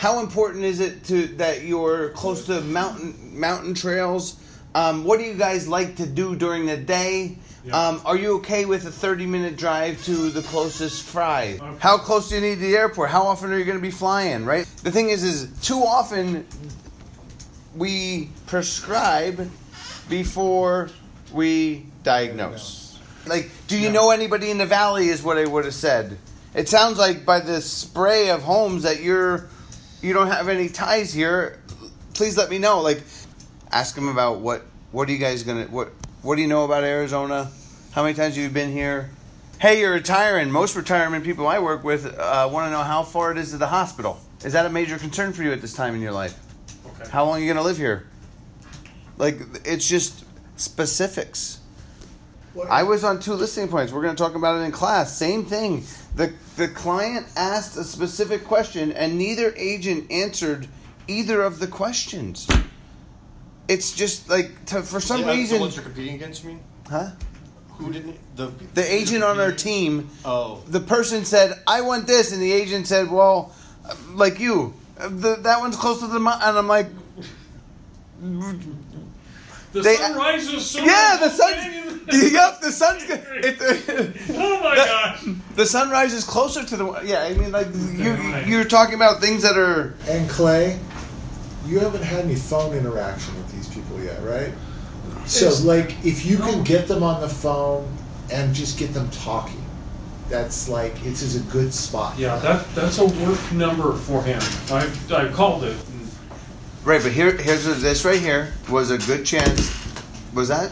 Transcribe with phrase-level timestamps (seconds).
[0.00, 4.40] How important is it to that you're close to mountain mountain trails?
[4.74, 7.36] Um, what do you guys like to do during the day?
[7.70, 11.58] Um, are you okay with a 30 minute drive to the closest fry?
[11.80, 13.10] How close do you need to the airport?
[13.10, 14.46] How often are you going to be flying?
[14.46, 14.66] Right.
[14.82, 16.46] The thing is, is too often
[17.76, 19.50] we prescribe
[20.08, 20.88] before
[21.30, 22.98] we diagnose.
[23.26, 25.10] Like, do you know anybody in the valley?
[25.10, 26.16] Is what I would have said.
[26.54, 29.50] It sounds like by the spray of homes that you're
[30.02, 31.58] you don't have any ties here.
[32.14, 32.80] Please let me know.
[32.80, 33.02] Like,
[33.70, 36.84] ask them about what what are you guys gonna what what do you know about
[36.84, 37.50] Arizona?
[37.92, 39.10] How many times have you been here?
[39.58, 40.50] Hey, you're retiring.
[40.50, 43.58] Most retirement people I work with uh, want to know how far it is to
[43.58, 44.18] the hospital.
[44.44, 46.38] Is that a major concern for you at this time in your life?
[46.86, 47.10] Okay.
[47.10, 48.06] How long are you to live here?
[49.18, 50.24] Like, it's just
[50.56, 51.59] specifics.
[52.68, 53.92] I was on two listing points.
[53.92, 55.16] We're going to talk about it in class.
[55.16, 55.84] Same thing.
[56.16, 60.66] The the client asked a specific question, and neither agent answered
[61.06, 62.48] either of the questions.
[63.68, 66.60] It's just like to, for some Yeah, reason, the ones you're competing against, you mean?
[66.88, 67.10] huh?
[67.78, 72.32] Who didn't the The agent on our team, Oh, the person said, "I want this,"
[72.32, 73.54] and the agent said, "Well,
[73.88, 76.88] uh, like you, the, that one's close to the mountain." And I'm like,
[79.72, 80.84] The They- sun rises soon.
[80.84, 82.00] "Yeah, the as sun's, canyon-
[82.32, 83.56] yep, the sun's good." It,
[84.30, 85.24] Oh my That- gosh.
[85.60, 87.22] The sunrise is closer to the yeah.
[87.22, 88.16] I mean, like you
[88.46, 90.78] you're talking about things that are And Clay,
[91.66, 94.52] you haven't had any phone interaction with these people yet, right?
[95.26, 97.86] So, It's- like, if you can get them on the phone
[98.32, 99.62] and just get them talking,
[100.30, 102.18] that's like it's is a good spot.
[102.18, 104.40] Yeah, that that's a work number for him.
[104.70, 105.76] I I called it.
[106.84, 107.02] right.
[107.02, 109.70] But here here's what- this right here was a good chance.
[110.32, 110.70] Was that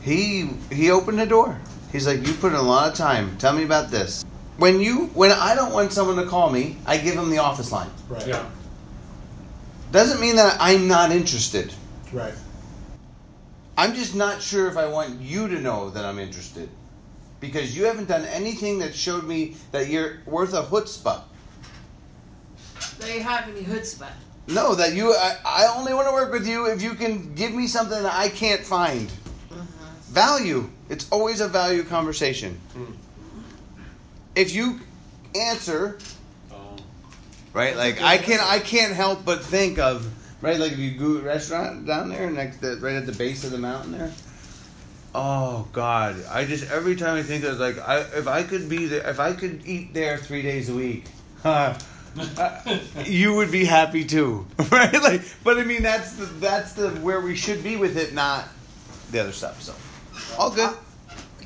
[0.00, 1.58] he he opened the door.
[1.92, 3.36] He's like, you put in a lot of time.
[3.38, 4.24] Tell me about this.
[4.58, 7.72] When you when I don't want someone to call me, I give them the office
[7.72, 7.90] line.
[8.08, 8.26] Right.
[8.26, 8.44] Yeah.
[9.92, 11.72] Doesn't mean that I'm not interested.
[12.12, 12.34] Right.
[13.78, 16.70] I'm just not sure if I want you to know that I'm interested.
[17.38, 21.22] Because you haven't done anything that showed me that you're worth a chutzpah.
[22.98, 24.10] They have any chutzpah.
[24.48, 25.12] No, that you.
[25.12, 28.14] I, I only want to work with you if you can give me something that
[28.14, 29.12] I can't find.
[30.16, 30.70] Value.
[30.88, 32.58] It's always a value conversation.
[34.34, 34.80] If you
[35.34, 35.98] answer
[36.50, 36.78] Um,
[37.52, 40.10] right, like I can, I can't help but think of
[40.40, 43.12] right, like if you go to a restaurant down there next, to, right at the
[43.12, 44.10] base of the mountain there.
[45.14, 46.16] Oh God!
[46.30, 49.20] I just every time I think of like I, if I could be there, if
[49.20, 51.04] I could eat there three days a week,
[51.44, 51.78] uh,
[53.04, 54.94] you would be happy too, right?
[54.94, 58.48] Like, but I mean, that's the that's the where we should be with it, not
[59.10, 59.60] the other stuff.
[59.60, 59.74] So,
[60.38, 60.70] all good.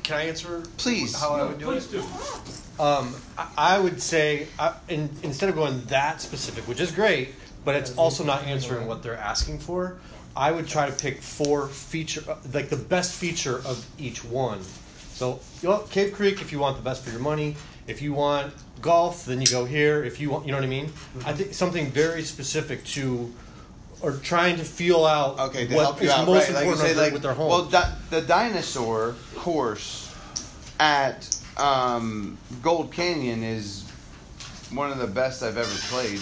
[0.03, 0.63] can I answer?
[0.77, 1.19] Please.
[1.19, 2.01] How I would do please it.
[2.01, 2.83] do.
[2.83, 7.29] Um, I, I would say, uh, in, instead of going that specific, which is great,
[7.63, 9.97] but it's also not answering what they're asking for.
[10.35, 14.61] I would try to pick four feature, uh, like the best feature of each one.
[15.13, 17.55] So, you know, Cave Creek, if you want the best for your money.
[17.87, 20.03] If you want golf, then you go here.
[20.03, 20.91] If you want, you know what I mean.
[21.25, 23.31] I think something very specific to,
[24.01, 26.55] or trying to feel out Okay, to what help you is out, most right?
[26.55, 27.49] Like you important say, with their- like with their home.
[27.49, 30.13] well, di- the dinosaur course
[30.79, 33.83] at um, Gold Canyon is
[34.71, 36.19] one of the best I've ever played.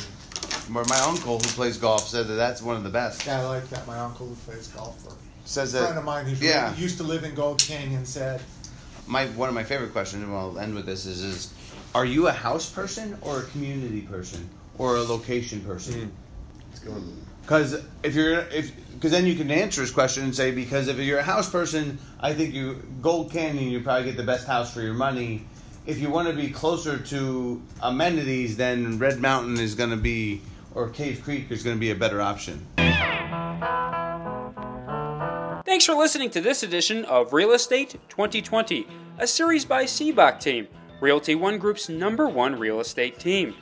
[0.72, 3.26] Where my uncle, who plays golf, said that that's one of the best.
[3.26, 3.88] Yeah, I like that.
[3.88, 5.14] My uncle who plays golf for
[5.46, 6.76] Says a that friend of mine who yeah.
[6.76, 8.42] used to live in Gold Canyon said,
[9.08, 11.54] my one of my favorite questions, and I'll end with this is: is
[11.96, 14.48] Are you a house person or a community person
[14.78, 16.12] or a location person?
[17.50, 20.98] Because if you're if because then you can answer his question and say because if
[21.00, 24.72] you're a house person, I think you Gold Canyon you probably get the best house
[24.72, 25.46] for your money.
[25.88, 30.42] If you want to be closer to amenities, then Red Mountain is going to be
[30.76, 32.68] or Cave Creek is going to be a better option.
[35.66, 38.86] Thanks for listening to this edition of Real Estate 2020,
[39.18, 40.68] a series by Sibbach Team,
[41.02, 43.56] Realty One Group's number one real estate team.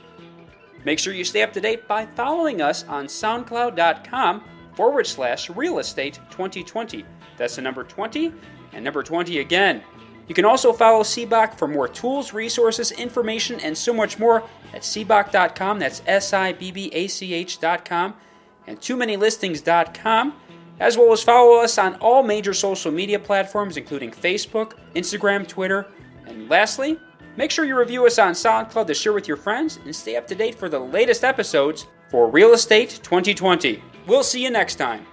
[0.84, 4.44] Make sure you stay up to date by following us on SoundCloud.com
[4.74, 7.04] forward slash real estate 2020.
[7.36, 8.32] That's the number 20
[8.72, 9.82] and number 20 again.
[10.28, 14.42] You can also follow Sibbach for more tools, resources, information, and so much more
[14.74, 15.78] at Sibbach.com.
[15.78, 18.14] That's S I B B A C H.com
[18.66, 20.34] and too many listings.com,
[20.80, 25.86] as well as follow us on all major social media platforms, including Facebook, Instagram, Twitter,
[26.26, 27.00] and lastly,
[27.38, 30.26] make sure you review us on SoundCloud to share with your friends and stay up
[30.26, 33.80] to date for the latest episodes for Real Estate 2020.
[34.08, 35.06] We'll see you next time.